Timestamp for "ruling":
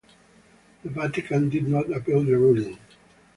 2.35-2.79